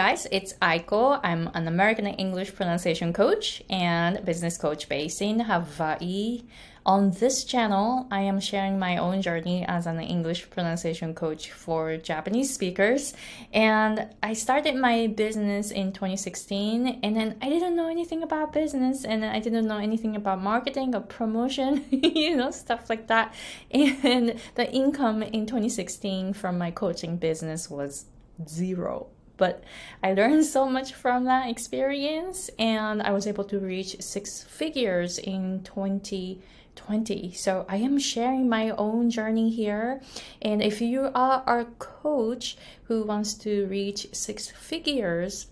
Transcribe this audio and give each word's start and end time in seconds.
guys, 0.00 0.26
it's 0.32 0.54
Aiko. 0.62 1.20
I'm 1.22 1.50
an 1.52 1.68
American 1.68 2.06
English 2.06 2.54
pronunciation 2.54 3.12
coach 3.12 3.62
and 3.68 4.24
business 4.24 4.56
coach 4.56 4.88
based 4.88 5.20
in 5.20 5.40
Hawaii. 5.40 6.44
On 6.86 7.10
this 7.10 7.44
channel, 7.44 8.06
I 8.10 8.20
am 8.22 8.40
sharing 8.40 8.78
my 8.78 8.96
own 8.96 9.20
journey 9.20 9.66
as 9.68 9.86
an 9.86 10.00
English 10.00 10.48
pronunciation 10.48 11.14
coach 11.14 11.52
for 11.52 11.98
Japanese 11.98 12.50
speakers. 12.54 13.12
And 13.52 14.08
I 14.22 14.32
started 14.32 14.74
my 14.76 15.08
business 15.08 15.70
in 15.70 15.92
2016, 15.92 17.00
and 17.02 17.14
then 17.14 17.36
I 17.42 17.50
didn't 17.50 17.76
know 17.76 17.90
anything 17.90 18.22
about 18.22 18.54
business, 18.54 19.04
and 19.04 19.22
I 19.22 19.38
didn't 19.38 19.66
know 19.66 19.76
anything 19.76 20.16
about 20.16 20.40
marketing 20.40 20.94
or 20.94 21.02
promotion, 21.02 21.84
you 21.90 22.36
know, 22.36 22.50
stuff 22.52 22.88
like 22.88 23.08
that. 23.08 23.34
And 23.70 24.40
the 24.54 24.66
income 24.72 25.22
in 25.22 25.44
2016 25.44 26.32
from 26.32 26.56
my 26.56 26.70
coaching 26.70 27.18
business 27.18 27.68
was 27.68 28.06
zero 28.48 29.10
but 29.40 29.64
I 30.04 30.12
learned 30.12 30.44
so 30.44 30.68
much 30.68 30.92
from 30.92 31.24
that 31.24 31.48
experience 31.48 32.50
and 32.58 33.02
I 33.02 33.10
was 33.10 33.26
able 33.26 33.44
to 33.44 33.58
reach 33.58 34.00
six 34.00 34.42
figures 34.42 35.18
in 35.18 35.62
20 35.64 36.42
20. 36.76 37.32
So 37.32 37.66
I 37.68 37.76
am 37.76 37.98
sharing 37.98 38.48
my 38.48 38.70
own 38.70 39.10
journey 39.10 39.50
here. 39.50 40.00
And 40.40 40.62
if 40.62 40.80
you 40.80 41.10
are 41.14 41.42
a 41.46 41.64
coach 41.78 42.56
who 42.84 43.02
wants 43.02 43.34
to 43.44 43.66
reach 43.66 44.06
six 44.12 44.48
figures, 44.48 45.48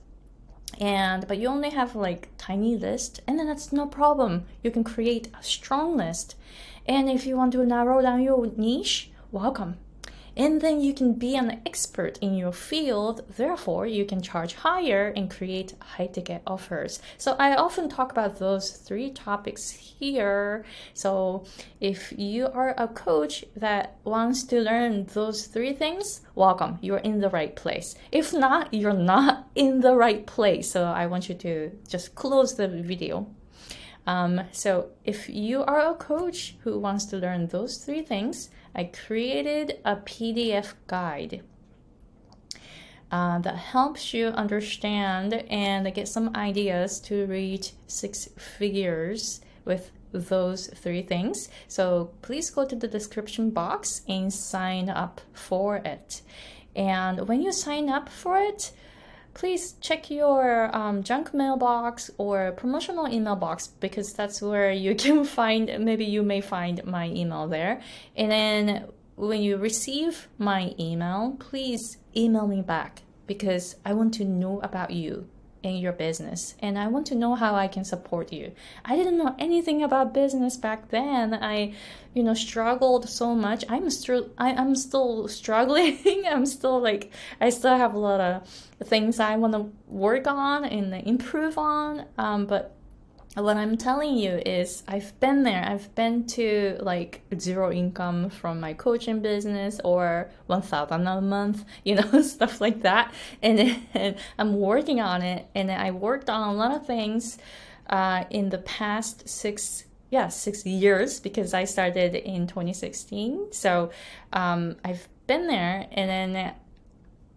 and 0.81 1.27
but 1.27 1.39
you 1.39 1.49
only 1.49 1.71
have 1.71 1.97
like 1.97 2.29
tiny 2.39 2.77
list 2.77 3.21
and 3.27 3.39
then 3.39 3.47
that's 3.47 3.73
no 3.73 3.87
problem 3.87 4.45
you 4.63 4.71
can 4.71 4.85
create 4.85 5.29
a 5.39 5.43
strong 5.43 5.97
list 5.97 6.37
and 6.87 7.09
if 7.09 7.27
you 7.27 7.37
want 7.37 7.53
to 7.53 7.65
narrow 7.65 8.01
down 8.03 8.23
your 8.23 8.47
niche 8.57 9.11
welcome 9.33 9.77
and 10.39 10.61
then 10.61 10.81
you 10.81 10.95
can 10.95 11.15
be 11.15 11.35
an 11.35 11.61
expert 11.67 12.17
in 12.19 12.35
your 12.35 12.53
field. 12.53 13.23
Therefore 13.37 13.87
you 13.87 14.05
can 14.05 14.23
charge 14.23 14.55
higher 14.55 15.13
and 15.17 15.29
create 15.29 15.75
high 15.81 16.07
ticket 16.07 16.43
offers. 16.47 17.03
So 17.19 17.35
i 17.41 17.57
often 17.57 17.89
talk 17.89 18.13
about 18.13 18.39
those 18.39 18.71
three 18.71 19.11
topics 19.11 19.71
here. 19.71 20.65
So 20.95 21.45
if 21.81 22.13
you 22.17 22.47
are 22.47 22.73
a 22.79 22.87
coach 22.87 23.45
that 23.57 23.97
wants 24.05 24.45
to 24.45 24.61
learn 24.61 25.07
those 25.07 25.47
three 25.47 25.73
things 25.73 26.21
welcome. 26.37 26.79
You're 26.81 26.99
in 26.99 27.19
the 27.19 27.31
right 27.31 27.55
place. 27.57 27.97
If 28.13 28.33
not 28.33 28.73
you're 28.73 28.93
not 28.93 29.49
in 29.57 29.81
the 29.81 29.97
right 29.97 30.25
place. 30.25 30.71
So 30.71 30.85
i 30.85 31.07
want 31.07 31.29
you 31.29 31.35
to 31.35 31.73
just 31.89 32.15
close 32.15 32.55
the 32.55 32.69
video. 32.69 33.27
Um, 34.07 34.41
so 34.53 34.91
if 35.05 35.29
you 35.29 35.65
are 35.65 35.91
a 35.91 35.95
coach 35.95 36.57
who 36.61 36.79
wants 36.79 37.05
to 37.07 37.17
learn 37.19 37.49
those 37.49 37.77
three 37.77 38.01
things 38.01 38.49
I 38.79 38.85
created 38.85 39.81
a 39.85 39.97
PDF 39.97 40.75
guide 40.87 41.43
uh, 43.11 43.41
that 43.41 43.57
helps 43.57 44.15
you 44.15 44.29
understand 44.29 45.35
and 45.51 45.93
get 45.93 46.07
some 46.07 46.31
ideas 46.37 47.01
to 47.01 47.27
reach 47.27 47.73
six 47.89 48.29
figures 48.39 49.41
with 49.65 49.91
those 50.13 50.69
three 50.69 51.03
things. 51.03 51.49
So 51.67 52.13
please 52.23 52.51
go 52.51 52.65
to 52.65 52.77
the 52.77 52.87
description 52.87 53.51
box 53.51 54.03
and 54.07 54.33
sign 54.33 54.89
up 54.89 55.23
for 55.33 55.79
it. 55.79 56.23
And 56.77 57.27
when 57.27 57.43
you 57.43 57.51
sign 57.51 57.89
up 57.89 58.09
for 58.09 58.39
it, 58.39 58.71
please 59.39 59.75
check 59.81 60.11
your 60.11 60.75
um, 60.77 61.03
junk 61.03 61.33
mailbox 61.33 62.11
or 62.19 62.53
promotional 62.53 63.09
email 63.09 63.37
box 63.37 63.69
because 63.81 64.13
that's 64.13 64.43
where 64.43 64.73
you 64.73 64.95
can 65.05 65.25
find 65.25 65.65
maybe 65.79 66.05
you 66.05 66.23
may 66.23 66.41
find 66.41 66.85
my 66.85 67.07
email 67.07 67.47
there. 67.47 67.81
And 68.17 68.31
then 68.31 68.89
when 69.19 69.43
you 69.43 69.57
receive 69.57 70.29
my 70.39 70.73
email 70.79 71.37
please 71.41 71.99
email 72.17 72.47
me 72.47 72.63
back 72.63 73.03
because 73.27 73.75
i 73.85 73.93
want 73.93 74.15
to 74.15 74.25
know 74.25 74.61
about 74.61 74.93
you 74.93 75.29
in 75.63 75.77
your 75.77 75.93
business 75.93 76.55
and 76.61 76.79
I 76.79 76.87
want 76.89 77.07
to 77.09 77.15
know 77.15 77.35
how 77.35 77.55
I 77.55 77.69
can 77.69 77.85
support 77.85 78.33
you. 78.33 78.53
I 78.85 78.97
didn't 78.97 79.19
know 79.19 79.35
anything 79.39 79.83
about 79.83 80.15
business 80.15 80.57
back 80.57 80.91
then. 80.91 81.35
I 81.35 81.75
you 82.15 82.23
know 82.23 82.35
struggled 82.35 83.09
so 83.09 83.35
much. 83.35 83.65
I'm 83.69 83.91
still 83.91 84.31
I, 84.39 84.53
I'm 84.53 84.75
still 84.77 85.29
struggling. 85.29 86.25
I'm 86.31 86.47
still 86.47 86.81
like 86.81 87.13
I 87.41 87.51
still 87.51 87.77
have 87.77 87.95
a 87.95 87.99
lot 87.99 88.21
of 88.21 88.49
things 88.87 89.21
I 89.21 89.37
want 89.37 89.55
to 89.55 89.71
work 89.87 90.27
on 90.27 90.65
and 90.65 90.95
improve 91.07 91.59
on. 91.59 92.07
Um, 92.17 92.47
but 92.47 92.78
what 93.35 93.57
I'm 93.57 93.77
telling 93.77 94.17
you 94.17 94.41
is 94.45 94.83
I've 94.89 95.19
been 95.21 95.43
there. 95.43 95.63
I've 95.65 95.95
been 95.95 96.27
to 96.29 96.79
like 96.81 97.23
zero 97.39 97.71
income 97.71 98.31
from 98.31 98.59
my 98.61 98.73
coaching 98.75 99.21
business 99.21 99.81
or 99.85 100.31
1000 100.47 101.07
a 101.07 101.21
month, 101.21 101.65
you 101.85 101.97
know, 101.97 102.23
stuff 102.23 102.61
like 102.61 102.83
that. 102.83 103.13
And, 103.43 103.81
and, 103.95 104.17
I'm 104.39 104.59
working 104.59 105.01
on 105.01 105.23
it. 105.23 105.47
And 105.55 105.71
I 105.71 105.91
worked 105.91 106.31
on 106.31 106.49
a 106.49 106.53
lot 106.53 106.75
of 106.75 106.87
things 106.87 107.39
uh, 107.89 108.25
in 108.31 108.51
the 108.51 108.59
past 108.59 109.29
six 109.29 109.85
yeah 110.11 110.29
six 110.29 110.65
years 110.65 111.21
because 111.21 111.53
i 111.53 111.65
started 111.65 112.15
in 112.15 112.47
2016 112.47 113.53
so 113.53 113.91
um, 114.33 114.75
i've 114.83 115.07
been 115.27 115.47
there 115.47 115.87
and 115.93 116.09
then 116.09 116.55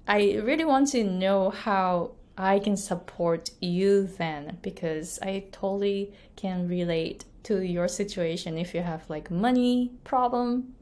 i 0.07 0.40
really 0.41 0.63
want 0.63 0.88
to 0.88 1.03
know 1.03 1.50
how 1.50 2.12
I 2.38 2.59
can 2.59 2.78
support 2.78 3.52
you 3.59 4.08
then 4.08 4.58
because 4.62 5.19
I 5.22 5.46
totally 5.52 6.14
can 6.36 6.68
relate 6.68 7.25
to 7.44 7.62
your 7.62 7.88
situation 7.88 8.58
if 8.58 8.74
you 8.74 8.81
have 8.81 9.09
like 9.09 9.30
money 9.31 9.92
problem 10.03 10.74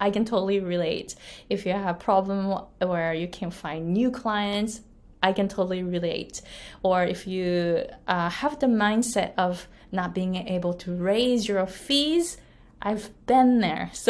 I 0.00 0.10
can 0.10 0.24
totally 0.24 0.60
relate. 0.60 1.14
If 1.48 1.66
you 1.66 1.72
have 1.72 1.96
a 1.96 1.98
problem 1.98 2.62
where 2.78 3.12
you 3.14 3.28
can 3.28 3.50
find 3.50 3.92
new 3.92 4.10
clients, 4.10 4.82
I 5.22 5.32
can 5.32 5.48
totally 5.48 5.82
relate. 5.82 6.40
Or 6.82 7.02
if 7.02 7.26
you 7.26 7.84
uh, 8.06 8.30
have 8.30 8.60
the 8.60 8.66
mindset 8.66 9.32
of 9.36 9.66
not 9.90 10.14
being 10.14 10.36
able 10.36 10.74
to 10.74 10.94
raise 10.94 11.48
your 11.48 11.66
fees, 11.66 12.36
I've 12.80 13.10
been 13.26 13.60
there. 13.60 13.90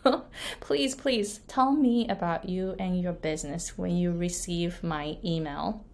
So 0.00 0.24
please, 0.60 0.94
please 0.94 1.40
tell 1.48 1.72
me 1.72 2.06
about 2.08 2.48
you 2.48 2.76
and 2.78 2.98
your 3.02 3.12
business 3.12 3.76
when 3.76 3.96
you 3.96 4.12
receive 4.12 4.82
my 4.82 5.18
email. 5.24 5.84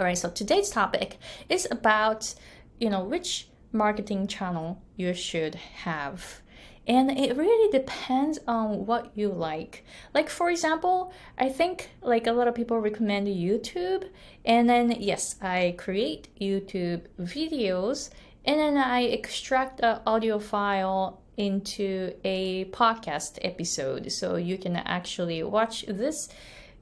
All 0.00 0.06
right, 0.06 0.16
so 0.16 0.30
today's 0.30 0.70
topic 0.70 1.18
is 1.50 1.68
about, 1.70 2.34
you 2.78 2.88
know, 2.88 3.04
which 3.04 3.48
marketing 3.70 4.28
channel 4.28 4.80
you 4.96 5.12
should 5.12 5.56
have. 5.56 6.40
And 6.86 7.10
it 7.10 7.36
really 7.36 7.70
depends 7.70 8.38
on 8.48 8.86
what 8.86 9.12
you 9.14 9.28
like. 9.28 9.84
Like 10.14 10.30
for 10.30 10.48
example, 10.48 11.12
I 11.36 11.50
think 11.50 11.90
like 12.00 12.26
a 12.26 12.32
lot 12.32 12.48
of 12.48 12.54
people 12.54 12.78
recommend 12.78 13.26
YouTube 13.26 14.08
and 14.46 14.66
then 14.70 14.96
yes, 14.98 15.36
I 15.42 15.74
create 15.76 16.28
YouTube 16.40 17.02
videos 17.20 18.08
and 18.46 18.58
then 18.58 18.78
I 18.78 19.02
extract 19.02 19.82
the 19.82 20.00
audio 20.06 20.38
file 20.38 21.20
into 21.36 22.14
a 22.24 22.64
podcast 22.70 23.38
episode 23.42 24.10
so 24.10 24.36
you 24.36 24.56
can 24.56 24.76
actually 24.76 25.42
watch 25.42 25.84
this, 25.86 26.30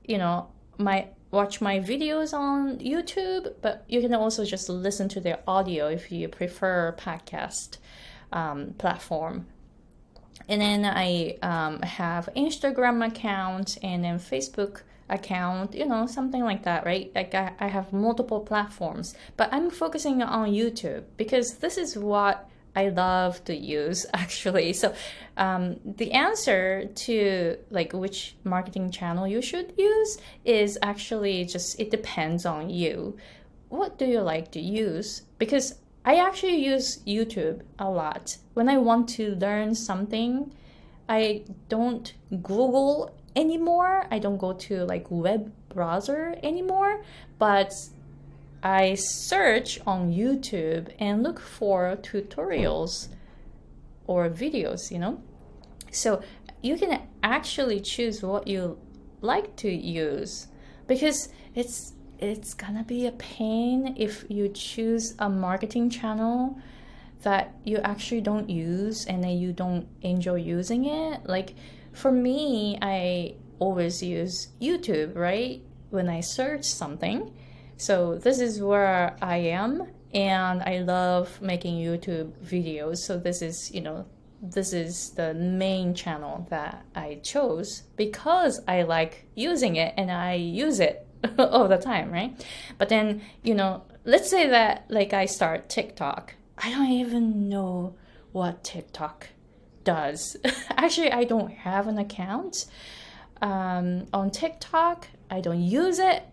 you 0.05 0.19
know, 0.19 0.53
my 0.79 1.09
watch 1.31 1.61
my 1.61 1.78
videos 1.78 2.33
on 2.33 2.78
YouTube, 2.78 3.55
but 3.61 3.84
you 3.89 4.00
can 4.00 4.15
also 4.15 4.44
just 4.44 4.69
listen 4.69 5.09
to 5.11 5.21
their 5.21 5.41
audio 5.47 5.89
if 5.89 6.11
you 6.11 6.28
prefer 6.28 6.94
podcast 6.99 7.78
um, 8.33 8.75
platform. 8.78 9.47
And 10.49 10.61
then 10.61 10.84
I 10.84 11.37
um, 11.43 11.83
have 11.83 12.28
Instagram 12.34 13.06
account 13.06 13.77
and 13.83 14.05
then 14.05 14.19
Facebook 14.19 14.83
account, 15.11 15.75
you 15.75 15.87
know, 15.87 16.06
something 16.06 16.43
like 16.43 16.62
that, 16.65 16.84
right? 16.87 17.11
Like 17.15 17.34
I, 17.34 17.53
I 17.61 17.69
have 17.69 17.93
multiple 17.93 18.41
platforms, 18.41 19.15
but 19.37 19.53
I'm 19.53 19.71
focusing 19.71 20.22
on 20.22 20.50
YouTube 20.50 21.05
because 21.17 21.59
this 21.59 21.77
is 21.77 21.97
what 21.97 22.49
I 22.78 22.91
love 22.91 23.44
to 23.47 23.55
use 23.56 24.06
actually. 24.15 24.72
So 24.72 24.94
um, 25.37 25.81
the 25.84 26.12
answer 26.12 26.84
to 27.06 27.59
like 27.71 27.93
which 27.93 28.37
marketing 28.44 28.91
channel 28.91 29.27
you 29.27 29.43
should 29.43 29.75
use 29.77 30.19
is 30.44 30.78
actually 30.83 31.44
just 31.44 31.81
it 31.81 31.91
depends 31.91 32.47
on 32.47 32.71
you. 32.71 33.17
What 33.69 33.99
do 33.99 34.06
you 34.06 34.20
like 34.20 34.52
to 34.52 34.61
use? 34.61 35.23
Because 35.38 35.67
I 36.05 36.14
actually 36.26 36.64
use 36.73 36.99
YouTube 37.05 37.62
a 37.79 37.91
lot. 37.91 38.38
When 38.55 38.69
I 38.69 38.79
want 38.79 39.08
to 39.19 39.35
learn 39.35 39.75
something, 39.75 40.55
I 41.08 41.43
don't 41.69 42.14
Google 42.31 43.12
anymore. 43.35 44.06
I 44.11 44.19
don't 44.20 44.38
go 44.38 44.52
to 44.52 44.85
like 44.85 45.06
web 45.11 45.52
browser 45.69 46.37
anymore, 46.43 47.02
but 47.38 47.75
I 48.62 48.94
search 48.94 49.81
on 49.87 50.12
YouTube 50.12 50.93
and 50.99 51.22
look 51.22 51.38
for 51.38 51.96
tutorials 52.02 53.08
or 54.06 54.28
videos, 54.28 54.90
you 54.90 54.99
know. 54.99 55.22
So 55.93 56.22
you 56.62 56.76
can 56.76 57.02
actually 57.22 57.81
choose 57.81 58.22
what 58.22 58.49
you 58.49 58.78
like 59.20 59.56
to 59.56 59.70
use 59.70 60.49
because 60.87 61.28
it's 61.55 61.93
it's 62.19 62.52
gonna 62.55 62.82
be 62.82 63.06
a 63.06 63.12
pain 63.12 63.94
if 63.96 64.25
you 64.28 64.49
choose 64.49 65.14
a 65.20 65.28
marketing 65.28 65.88
channel 65.88 66.58
that 67.22 67.54
you 67.64 67.78
actually 67.78 68.20
don't 68.20 68.50
use 68.50 69.06
and 69.06 69.22
then 69.22 69.38
you 69.38 69.52
don't 69.52 69.87
enjoy 70.02 70.34
using 70.34 70.87
it. 70.87 71.25
Like 71.26 71.54
for 71.93 72.11
me, 72.11 72.76
I 72.82 73.34
always 73.61 74.02
use 74.02 74.49
YouTube, 74.61 75.16
right? 75.16 75.62
When 75.90 76.08
I 76.08 76.20
search 76.20 76.64
something 76.64 77.32
So 77.78 78.16
this 78.16 78.40
is 78.40 78.60
where 78.60 79.16
I 79.22 79.36
am 79.36 79.86
and 80.12 80.62
I 80.62 80.80
love 80.80 81.40
making 81.40 81.76
YouTube 81.76 82.32
videos. 82.44 82.98
So 82.98 83.16
this 83.19 83.40
is, 83.40 83.72
you 83.72 83.80
know, 83.80 84.04
this 84.42 84.72
is 84.72 85.10
the 85.10 85.32
main 85.32 85.94
channel 85.94 86.44
that 86.50 86.84
I 86.96 87.20
chose 87.22 87.84
because 87.96 88.60
I 88.66 88.82
like 88.82 89.26
using 89.36 89.76
it 89.76 89.94
and 89.96 90.10
I 90.10 90.34
use 90.34 90.80
it 90.80 91.06
all 91.38 91.69
the 91.69 91.78
time, 91.78 92.10
right? 92.10 92.44
But 92.78 92.88
then, 92.88 93.22
you 93.42 93.54
know, 93.54 93.84
let's 94.04 94.28
say 94.28 94.48
that 94.48 94.86
like 94.88 95.12
I 95.12 95.26
start 95.26 95.69
TikTok. 95.69 96.34
I 96.58 96.70
don't 96.70 96.90
even 96.90 97.48
know 97.48 97.94
what 98.32 98.64
TikTok 98.64 99.28
does. 99.84 100.36
Actually, 100.70 101.12
I 101.12 101.22
don't 101.22 101.52
have 101.52 101.86
an 101.86 101.98
account 101.98 102.66
um, 103.40 104.06
on 104.12 104.32
TikTok. 104.32 105.06
I 105.30 105.40
don't 105.40 105.62
use 105.62 106.00
it. 106.00 106.25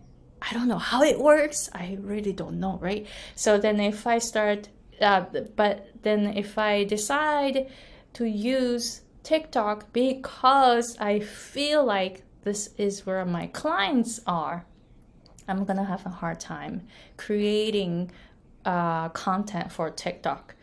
I 0.42 0.52
don't 0.52 0.68
know 0.68 0.78
how 0.78 1.02
it 1.02 1.18
works. 1.18 1.68
I 1.72 1.98
really 2.00 2.32
don't 2.32 2.60
know, 2.60 2.78
right? 2.80 3.06
So 3.34 3.58
then 3.58 3.80
if 3.80 4.06
I 4.06 4.18
start, 4.18 4.68
uh, 5.00 5.24
but 5.56 5.88
then 6.02 6.36
if 6.36 6.58
I 6.58 6.84
decide 6.84 7.70
to 8.14 8.24
use 8.26 9.02
TikTok 9.22 9.92
because 9.92 10.96
I 10.98 11.20
feel 11.20 11.84
like 11.84 12.22
this 12.42 12.70
is 12.78 13.04
where 13.04 13.24
my 13.24 13.48
clients 13.48 14.20
are, 14.26 14.64
I'm 15.48 15.64
gonna 15.64 15.84
have 15.84 16.06
a 16.06 16.10
hard 16.10 16.40
time 16.40 16.86
creating 17.16 18.10
uh, 18.64 19.08
content 19.10 19.72
for 19.72 19.90
TikTok 19.90 20.54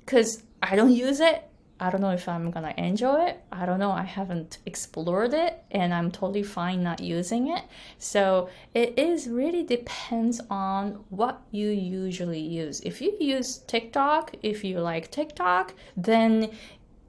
because 0.00 0.42
I 0.62 0.76
don't 0.76 0.92
use 0.92 1.20
it 1.20 1.49
I 1.82 1.88
don't 1.88 2.02
know 2.02 2.10
if 2.10 2.28
I'm 2.28 2.50
gonna 2.50 2.74
enjoy 2.76 3.24
it. 3.24 3.42
I 3.50 3.64
don't 3.64 3.78
know. 3.78 3.90
I 3.90 4.02
haven't 4.02 4.58
explored 4.66 5.32
it 5.32 5.64
and 5.70 5.94
I'm 5.94 6.10
totally 6.10 6.42
fine 6.42 6.82
not 6.82 7.00
using 7.00 7.48
it. 7.48 7.62
So 7.96 8.50
it 8.74 8.98
is 8.98 9.28
really 9.28 9.62
depends 9.62 10.42
on 10.50 11.02
what 11.08 11.40
you 11.50 11.70
usually 11.70 12.40
use. 12.40 12.80
If 12.80 13.00
you 13.00 13.16
use 13.18 13.58
TikTok, 13.66 14.34
if 14.42 14.62
you 14.62 14.80
like 14.80 15.10
TikTok, 15.10 15.72
then 15.96 16.50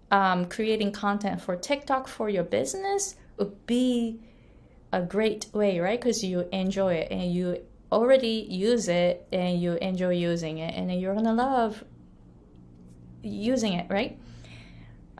um, 0.09 0.45
creating 0.45 0.94
content 0.94 1.41
for 1.41 1.57
TikTok 1.57 2.07
for 2.07 2.29
your 2.29 2.44
business 2.44 3.15
would 3.35 3.65
be 3.65 4.21
a 4.94 5.01
great 5.01 5.47
way, 5.51 5.79
right? 5.79 6.00
Because 6.00 6.24
you 6.24 6.47
enjoy 6.53 6.94
it 6.94 7.12
and 7.12 7.33
you 7.33 7.59
already 7.91 8.47
use 8.50 8.88
it 8.88 9.27
and 9.33 9.62
you 9.62 9.74
enjoy 9.81 10.13
using 10.13 10.59
it 10.59 10.74
and 10.75 11.01
you're 11.01 11.13
gonna 11.13 11.33
love 11.33 11.83
using 13.21 13.74
it, 13.74 13.85
right? 13.89 14.17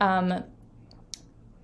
Um, 0.02 0.32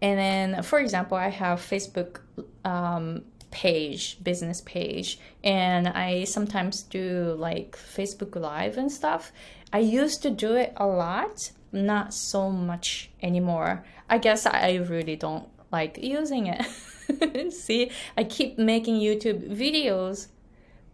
and 0.00 0.18
then, 0.18 0.62
for 0.62 0.78
example, 0.78 1.16
I 1.18 1.28
have 1.28 1.58
Facebook 1.58 2.20
um, 2.64 3.24
page, 3.50 4.22
business 4.22 4.60
page, 4.60 5.18
and 5.42 5.88
I 5.88 6.22
sometimes 6.22 6.82
do 6.84 7.34
like 7.36 7.76
Facebook 7.76 8.40
Live 8.40 8.78
and 8.78 8.92
stuff. 8.92 9.32
I 9.72 9.80
used 9.80 10.22
to 10.22 10.30
do 10.30 10.54
it 10.54 10.72
a 10.76 10.86
lot, 10.86 11.50
not 11.72 12.14
so 12.14 12.48
much 12.48 13.10
anymore. 13.20 13.84
I 14.08 14.18
guess 14.18 14.46
I 14.46 14.76
really 14.88 15.16
don't 15.16 15.48
like 15.72 15.98
using 16.00 16.46
it. 16.46 17.52
See, 17.52 17.90
I 18.16 18.22
keep 18.22 18.56
making 18.56 19.00
YouTube 19.00 19.50
videos, 19.50 20.28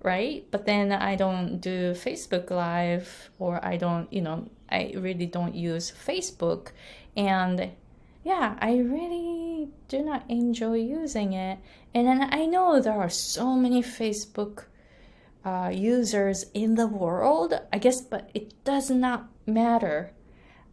right? 0.02 0.46
But 0.50 0.64
then 0.64 0.92
I 0.92 1.14
don't 1.14 1.60
do 1.60 1.92
Facebook 1.92 2.50
Live 2.50 3.28
or 3.38 3.62
I 3.62 3.76
don't, 3.76 4.10
you 4.10 4.22
know, 4.22 4.48
I 4.74 4.92
really 4.96 5.26
don't 5.26 5.54
use 5.54 5.92
Facebook 5.92 6.72
and 7.16 7.70
yeah, 8.24 8.56
I 8.58 8.78
really 8.78 9.68
do 9.88 10.02
not 10.02 10.24
enjoy 10.30 10.76
using 10.76 11.34
it. 11.34 11.58
And 11.92 12.06
then 12.08 12.28
I 12.32 12.46
know 12.46 12.80
there 12.80 12.98
are 12.98 13.10
so 13.10 13.54
many 13.54 13.82
Facebook 13.82 14.64
uh, 15.44 15.70
users 15.72 16.46
in 16.54 16.74
the 16.74 16.86
world, 16.86 17.52
I 17.70 17.78
guess, 17.78 18.00
but 18.00 18.30
it 18.32 18.64
does 18.64 18.90
not 18.90 19.28
matter. 19.46 20.12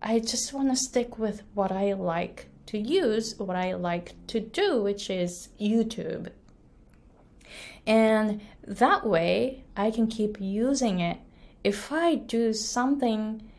I 0.02 0.20
just 0.20 0.54
want 0.54 0.70
to 0.70 0.76
stick 0.78 1.20
with 1.20 1.44
what 1.54 1.74
I 1.74 1.92
like 1.94 2.48
to 2.68 2.78
use, 2.78 3.38
what 3.38 3.58
I 3.58 3.74
like 3.74 4.16
to 4.28 4.40
do, 4.40 4.82
which 4.82 5.10
is 5.10 5.50
YouTube. 5.60 6.30
And 7.86 8.40
that 8.66 9.06
way 9.06 9.66
I 9.76 9.92
can 9.92 10.08
keep 10.08 10.40
using 10.40 11.00
it. 11.00 11.18
If 11.66 11.92
I 11.92 12.16
do 12.16 12.54
something 12.54 13.51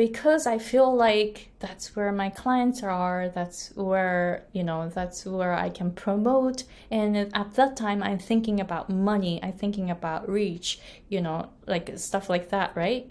because 0.00 0.46
I 0.46 0.56
feel 0.56 0.96
like 0.96 1.50
that's 1.58 1.94
where 1.94 2.10
my 2.10 2.30
clients 2.30 2.82
are, 2.82 3.28
that's 3.28 3.70
where, 3.76 4.46
you 4.50 4.64
know, 4.64 4.88
that's 4.88 5.26
where 5.26 5.52
I 5.52 5.68
can 5.68 5.90
promote. 5.90 6.64
And 6.90 7.18
at 7.18 7.52
that 7.56 7.76
time, 7.76 8.02
I'm 8.02 8.18
thinking 8.18 8.60
about 8.60 8.88
money, 8.88 9.38
I'm 9.42 9.52
thinking 9.52 9.90
about 9.90 10.26
reach, 10.26 10.80
you 11.10 11.20
know, 11.20 11.50
like 11.66 11.98
stuff 11.98 12.30
like 12.30 12.48
that, 12.48 12.74
right? 12.74 13.10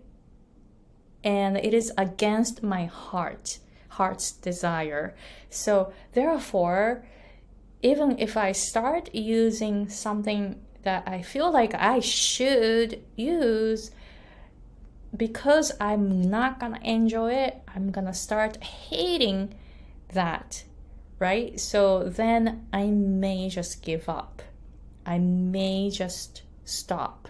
And 1.24 1.58
it 1.58 1.76
is 1.76 1.94
against 1.96 2.64
my 2.64 2.86
heart, 2.86 3.60
heart's 3.90 4.32
desire. 4.32 5.16
So, 5.52 5.94
therefore, 6.14 7.06
even 7.84 8.18
if 8.18 8.36
I 8.36 8.52
start 8.52 9.14
using 9.14 9.90
something 9.90 10.60
that 10.82 11.04
I 11.06 11.22
feel 11.22 11.52
like 11.52 11.76
I 11.76 12.00
should 12.00 13.04
use, 13.16 13.92
because 15.16 15.72
I'm 15.80 16.22
not 16.22 16.60
gonna 16.60 16.80
enjoy 16.84 17.34
it, 17.34 17.62
I'm 17.68 17.92
gonna 17.92 18.14
start 18.14 18.64
hating 18.64 19.54
that, 20.14 20.64
right? 21.18 21.60
So 21.60 22.04
then 22.04 22.68
I 22.72 22.88
may 22.88 23.50
just 23.50 23.82
give 23.82 24.08
up. 24.08 24.42
I 25.06 25.18
may 25.18 25.90
just 25.90 26.44
stop. 26.66 27.28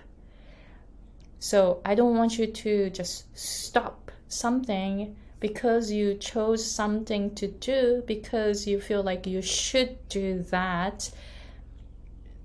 So 1.39 1.81
I 1.85 1.95
don't 1.95 2.17
want 2.17 2.37
you 2.37 2.47
to 2.47 2.89
just 2.89 3.25
stop 3.37 4.11
something 4.27 5.15
because 5.39 5.89
you 5.89 6.15
chose 6.15 6.69
something 6.69 7.33
to 7.35 7.47
do 7.47 8.03
because 8.05 8.67
you 8.67 8.81
feel 8.81 9.01
like 9.03 9.25
you 9.25 9.41
should 9.41 9.97
do 10.09 10.43
that. 10.49 11.09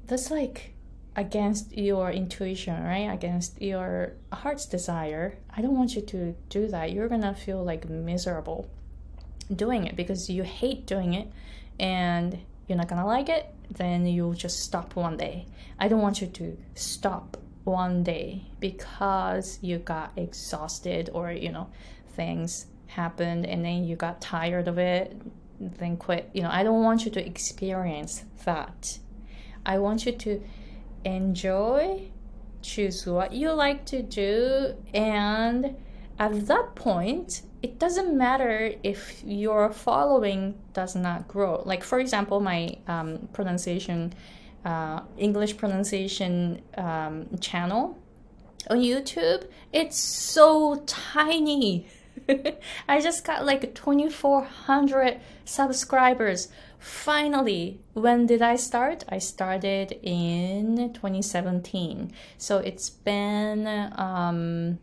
That's 0.06 0.30
like 0.30 0.73
against 1.16 1.76
your 1.76 2.10
intuition, 2.10 2.82
right? 2.82 3.12
Against 3.12 3.60
your 3.62 4.14
heart's 4.32 4.66
desire. 4.66 5.38
I 5.54 5.62
don't 5.62 5.76
want 5.76 5.94
you 5.94 6.02
to 6.02 6.34
do 6.48 6.66
that. 6.68 6.92
You're 6.92 7.08
gonna 7.08 7.34
feel 7.34 7.64
like 7.64 7.88
miserable 7.88 8.68
doing 9.54 9.86
it 9.86 9.96
because 9.96 10.28
you 10.30 10.42
hate 10.42 10.86
doing 10.86 11.14
it 11.14 11.30
and 11.78 12.38
you're 12.66 12.78
not 12.78 12.88
gonna 12.88 13.06
like 13.06 13.28
it, 13.28 13.52
then 13.70 14.06
you'll 14.06 14.34
just 14.34 14.60
stop 14.60 14.96
one 14.96 15.16
day. 15.16 15.46
I 15.78 15.88
don't 15.88 16.00
want 16.00 16.20
you 16.20 16.26
to 16.28 16.56
stop 16.74 17.36
one 17.64 18.02
day 18.02 18.42
because 18.60 19.58
you 19.62 19.78
got 19.78 20.12
exhausted 20.16 21.10
or 21.12 21.32
you 21.32 21.50
know 21.50 21.68
things 22.10 22.66
happened 22.86 23.46
and 23.46 23.64
then 23.64 23.84
you 23.84 23.96
got 23.96 24.20
tired 24.20 24.68
of 24.68 24.78
it 24.78 25.20
then 25.58 25.96
quit 25.96 26.28
you 26.34 26.42
know 26.42 26.50
i 26.50 26.62
don't 26.62 26.82
want 26.82 27.04
you 27.04 27.10
to 27.10 27.26
experience 27.26 28.24
that 28.44 28.98
i 29.64 29.78
want 29.78 30.04
you 30.04 30.12
to 30.12 30.42
enjoy, 31.04 32.08
choose 32.62 33.06
what 33.06 33.32
you 33.32 33.52
like 33.52 33.84
to 33.86 34.02
do, 34.02 34.74
and 34.92 35.76
at 36.18 36.46
that 36.46 36.74
point, 36.74 37.42
it 37.62 37.78
doesn't 37.78 38.16
matter 38.16 38.72
if 38.82 39.22
your 39.24 39.70
following 39.70 40.54
does 40.72 40.94
not 40.94 41.26
grow. 41.26 41.62
Like, 41.64 41.82
for 41.82 41.98
example, 41.98 42.40
my 42.40 42.76
um, 42.86 43.28
pronunciation, 43.32 44.12
uh, 44.64 45.00
English 45.16 45.56
pronunciation 45.56 46.62
um, 46.76 47.26
channel 47.40 47.98
on 48.70 48.78
YouTube, 48.78 49.46
it's 49.72 49.98
so 49.98 50.82
tiny. 50.86 51.86
I 52.88 53.00
just 53.00 53.24
got 53.24 53.44
like 53.44 53.74
2,400 53.74 55.20
subscribers. 55.44 56.48
Finally, 56.84 57.80
when 57.94 58.26
did 58.26 58.42
I 58.42 58.56
start? 58.56 59.04
I 59.08 59.16
started 59.16 59.98
in 60.02 60.92
2017. 60.92 62.12
So 62.36 62.58
it's 62.58 62.90
been 62.90 63.66
um, 63.96 64.78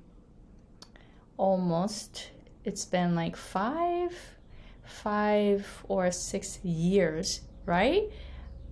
almost, 1.37 2.31
it's 2.65 2.85
been 2.85 3.13
like 3.13 3.35
five, 3.35 4.17
five 4.83 5.67
or 5.87 6.09
six 6.09 6.57
years, 6.63 7.41
right? 7.67 8.09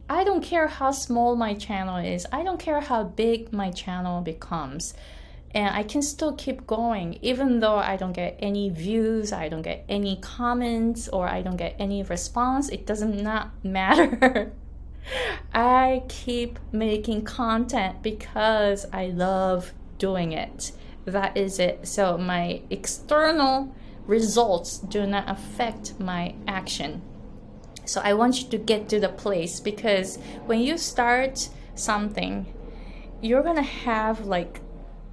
I 0.10 0.24
don't 0.24 0.42
care 0.42 0.66
how 0.66 0.90
small 0.90 1.36
my 1.36 1.54
channel 1.54 1.98
is. 1.98 2.26
I 2.32 2.42
don't 2.42 2.60
care 2.60 2.82
how 2.82 3.04
big 3.04 3.54
my 3.54 3.70
channel 3.70 4.22
becomes 4.22 4.96
and 5.52 5.76
I 5.76 5.84
can 5.84 6.02
still 6.02 6.34
keep 6.34 6.68
going 6.68 7.18
even 7.22 7.60
though 7.60 7.78
I 7.78 7.98
don't 7.98 8.14
get 8.14 8.38
any 8.40 8.70
views, 8.70 9.34
I 9.34 9.50
don't 9.50 9.64
get 9.64 9.86
any 9.90 10.18
comments, 10.18 11.08
or 11.08 11.28
I 11.28 11.42
don't 11.42 11.58
get 11.58 11.76
any 11.80 12.04
response. 12.04 12.70
It 12.70 12.86
doesn't 12.86 13.22
not 13.22 13.52
matter. 13.64 14.54
I 15.54 16.04
keep 16.08 16.60
making 16.72 17.24
content 17.24 18.04
because 18.04 18.86
I 18.94 19.08
love 19.08 19.74
doing 19.98 20.34
it. 20.34 20.72
That 21.06 21.36
is 21.36 21.58
it. 21.58 21.88
So 21.88 22.18
my 22.18 22.62
external 22.70 23.74
results 24.06 24.78
do 24.78 25.08
not 25.08 25.30
affect 25.30 26.00
my 26.00 26.36
action. 26.48 27.02
So 27.86 28.02
I 28.04 28.14
want 28.14 28.42
you 28.42 28.50
to 28.50 28.58
get 28.60 28.88
to 28.90 29.00
the 29.00 29.10
place 29.10 29.60
because 29.60 30.18
when 30.46 30.60
you 30.60 30.78
start 30.78 31.50
something 31.74 32.54
you're 33.22 33.44
gonna 33.44 33.62
have 33.62 34.26
like 34.26 34.62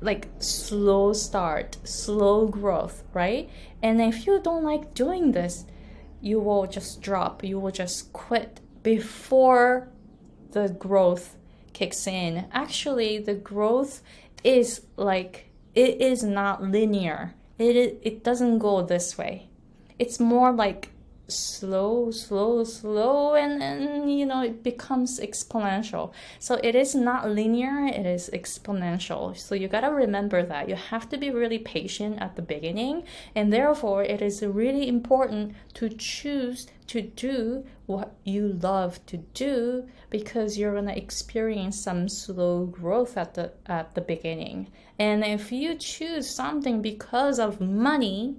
like 0.00 0.28
slow 0.38 1.12
start, 1.12 1.76
slow 1.84 2.46
growth, 2.46 3.02
right? 3.12 3.48
And 3.82 4.00
if 4.00 4.26
you 4.26 4.40
don't 4.42 4.64
like 4.64 4.94
doing 4.94 5.32
this, 5.32 5.64
you 6.20 6.40
will 6.40 6.66
just 6.66 7.00
drop, 7.00 7.44
you 7.44 7.58
will 7.58 7.70
just 7.70 8.12
quit 8.12 8.60
before 8.82 9.88
the 10.52 10.68
growth 10.68 11.36
kicks 11.72 12.06
in. 12.06 12.46
Actually, 12.52 13.18
the 13.18 13.34
growth 13.34 14.02
is 14.42 14.82
like 14.96 15.50
it 15.74 16.00
is 16.00 16.22
not 16.22 16.62
linear. 16.62 17.34
It 17.58 18.00
it 18.02 18.24
doesn't 18.24 18.58
go 18.58 18.82
this 18.82 19.18
way. 19.18 19.48
It's 19.98 20.18
more 20.20 20.52
like 20.52 20.92
slow, 21.28 22.10
slow, 22.10 22.64
slow, 22.64 23.34
and 23.34 23.60
then 23.60 24.08
you 24.08 24.26
know 24.26 24.42
it 24.42 24.62
becomes 24.62 25.20
exponential. 25.20 26.12
So 26.38 26.60
it 26.62 26.74
is 26.74 26.94
not 26.94 27.30
linear, 27.30 27.86
it 27.86 28.06
is 28.06 28.30
exponential. 28.32 29.36
So 29.36 29.54
you 29.54 29.68
gotta 29.68 29.90
remember 29.90 30.42
that. 30.44 30.68
You 30.68 30.76
have 30.76 31.08
to 31.10 31.16
be 31.16 31.30
really 31.30 31.58
patient 31.58 32.20
at 32.20 32.36
the 32.36 32.42
beginning, 32.42 33.04
and 33.34 33.52
therefore 33.52 34.02
it 34.04 34.22
is 34.22 34.42
really 34.42 34.88
important 34.88 35.54
to 35.74 35.88
choose 35.88 36.66
to 36.88 37.02
do 37.02 37.64
what 37.86 38.14
you 38.24 38.48
love 38.48 39.04
to 39.06 39.16
do 39.16 39.88
because 40.10 40.56
you're 40.56 40.74
gonna 40.74 40.92
experience 40.92 41.80
some 41.80 42.08
slow 42.08 42.66
growth 42.66 43.16
at 43.16 43.34
the 43.34 43.52
at 43.66 43.94
the 43.94 44.00
beginning. 44.00 44.70
And 44.98 45.24
if 45.24 45.52
you 45.52 45.74
choose 45.74 46.28
something 46.28 46.80
because 46.80 47.38
of 47.38 47.60
money, 47.60 48.36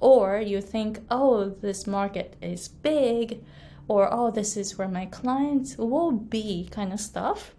or 0.00 0.40
you 0.40 0.60
think, 0.60 1.00
oh, 1.10 1.50
this 1.60 1.86
market 1.86 2.34
is 2.40 2.68
big, 2.68 3.44
or 3.86 4.08
oh, 4.12 4.30
this 4.30 4.56
is 4.56 4.78
where 4.78 4.88
my 4.88 5.06
clients 5.06 5.76
will 5.76 6.12
be, 6.12 6.68
kind 6.70 6.92
of 6.92 7.00
stuff. 7.00 7.54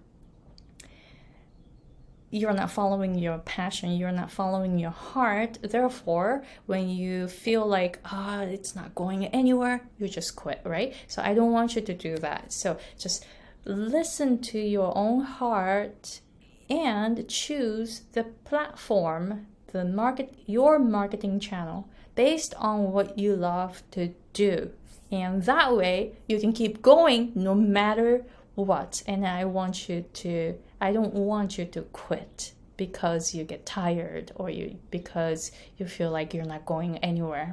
You're 2.33 2.53
not 2.53 2.71
following 2.71 3.15
your 3.15 3.39
passion, 3.39 3.91
you're 3.91 4.11
not 4.11 4.31
following 4.31 4.79
your 4.79 4.91
heart. 4.91 5.59
Therefore, 5.61 6.43
when 6.65 6.89
you 6.89 7.27
feel 7.27 7.67
like, 7.67 7.99
ah, 8.05 8.39
oh, 8.39 8.41
it's 8.43 8.75
not 8.75 8.95
going 8.95 9.25
anywhere, 9.27 9.87
you 9.99 10.07
just 10.07 10.35
quit, 10.37 10.61
right? 10.63 10.95
So, 11.07 11.21
I 11.21 11.33
don't 11.33 11.51
want 11.51 11.75
you 11.75 11.81
to 11.81 11.93
do 11.93 12.17
that. 12.17 12.53
So, 12.53 12.77
just 12.97 13.25
listen 13.65 14.39
to 14.41 14.59
your 14.59 14.97
own 14.97 15.21
heart 15.25 16.21
and 16.69 17.27
choose 17.27 18.03
the 18.13 18.23
platform, 18.23 19.47
the 19.73 19.83
market, 19.83 20.33
your 20.45 20.79
marketing 20.79 21.41
channel 21.41 21.89
based 22.25 22.53
on 22.57 22.91
what 22.91 23.17
you 23.17 23.35
love 23.35 23.81
to 23.89 24.13
do. 24.33 24.69
And 25.11 25.43
that 25.51 25.75
way 25.75 25.95
you 26.29 26.37
can 26.39 26.53
keep 26.53 26.73
going 26.93 27.31
no 27.33 27.53
matter 27.55 28.11
what. 28.53 29.01
And 29.07 29.25
I 29.25 29.45
want 29.45 29.89
you 29.89 30.05
to, 30.21 30.55
I 30.79 30.91
don't 30.91 31.15
want 31.31 31.57
you 31.57 31.65
to 31.65 31.81
quit 32.03 32.53
because 32.77 33.33
you 33.35 33.43
get 33.43 33.65
tired 33.65 34.31
or 34.35 34.51
you 34.51 34.77
because 34.91 35.51
you 35.77 35.85
feel 35.87 36.11
like 36.11 36.33
you're 36.33 36.53
not 36.55 36.63
going 36.65 36.97
anywhere. 36.99 37.49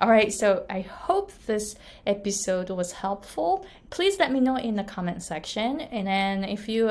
All 0.00 0.10
right, 0.10 0.32
so 0.32 0.66
I 0.68 0.80
hope 0.80 1.32
this 1.46 1.74
episode 2.06 2.68
was 2.70 2.92
helpful. 2.92 3.64
Please 3.88 4.18
let 4.18 4.30
me 4.30 4.40
know 4.40 4.56
in 4.56 4.74
the 4.76 4.84
comment 4.84 5.22
section, 5.22 5.80
and 5.80 6.06
then 6.06 6.44
if 6.44 6.68
you 6.68 6.82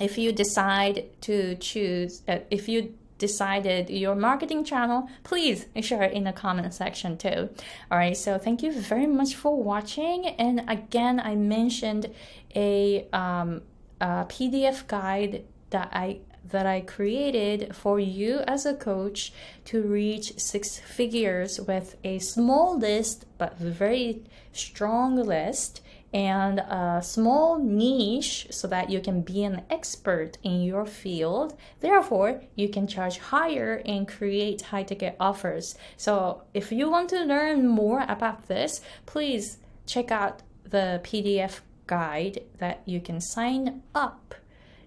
if 0.00 0.12
you 0.18 0.32
decide 0.32 0.96
to 1.22 1.56
choose, 1.56 2.22
uh, 2.28 2.38
if 2.50 2.68
you 2.68 2.94
decided 3.18 3.90
your 3.90 4.14
marketing 4.14 4.64
channel, 4.64 5.08
please 5.24 5.66
share 5.80 6.02
it 6.04 6.12
in 6.12 6.24
the 6.24 6.32
comment 6.32 6.72
section 6.72 7.18
too. 7.18 7.48
All 7.90 7.98
right, 7.98 8.16
so 8.16 8.38
thank 8.38 8.62
you 8.62 8.72
very 8.72 9.06
much 9.06 9.34
for 9.34 9.60
watching. 9.62 10.26
And 10.26 10.64
again, 10.68 11.20
I 11.20 11.34
mentioned 11.36 12.12
a, 12.54 13.08
um, 13.12 13.62
a 14.00 14.24
PDF 14.24 14.86
guide 14.86 15.44
that 15.70 15.90
I 15.92 16.20
that 16.50 16.64
I 16.66 16.80
created 16.80 17.76
for 17.76 18.00
you 18.00 18.40
as 18.46 18.64
a 18.64 18.74
coach 18.74 19.34
to 19.66 19.82
reach 19.82 20.38
six 20.38 20.78
figures 20.78 21.60
with 21.60 21.96
a 22.04 22.18
small 22.20 22.78
list 22.78 23.26
but 23.36 23.58
very 23.58 24.22
strong 24.52 25.16
list 25.16 25.82
and 26.12 26.60
a 26.60 27.00
small 27.02 27.58
niche 27.58 28.46
so 28.50 28.66
that 28.68 28.90
you 28.90 29.00
can 29.00 29.20
be 29.20 29.44
an 29.44 29.62
expert 29.68 30.38
in 30.42 30.62
your 30.62 30.86
field. 30.86 31.56
Therefore, 31.80 32.42
you 32.54 32.68
can 32.68 32.86
charge 32.86 33.18
higher 33.18 33.82
and 33.84 34.08
create 34.08 34.62
high 34.62 34.84
ticket 34.84 35.16
offers. 35.20 35.76
So, 35.96 36.42
if 36.54 36.72
you 36.72 36.90
want 36.90 37.10
to 37.10 37.24
learn 37.24 37.66
more 37.66 38.04
about 38.08 38.48
this, 38.48 38.80
please 39.06 39.58
check 39.86 40.10
out 40.10 40.42
the 40.64 41.00
PDF 41.04 41.60
guide 41.86 42.40
that 42.58 42.82
you 42.84 43.00
can 43.00 43.20
sign 43.20 43.82
up 43.94 44.34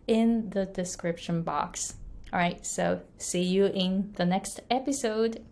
in 0.07 0.49
the 0.51 0.65
description 0.65 1.41
box. 1.43 1.95
All 2.33 2.39
right, 2.39 2.65
so 2.65 3.01
see 3.17 3.43
you 3.43 3.65
in 3.65 4.13
the 4.15 4.25
next 4.25 4.61
episode. 4.69 5.43